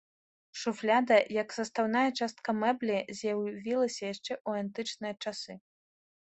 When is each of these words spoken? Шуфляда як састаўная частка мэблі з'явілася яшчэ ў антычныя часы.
Шуфляда 0.59 1.17
як 1.41 1.53
састаўная 1.57 2.05
частка 2.19 2.49
мэблі 2.63 2.97
з'явілася 3.19 4.03
яшчэ 4.13 4.33
ў 4.47 4.51
антычныя 4.67 5.13
часы. 5.27 5.53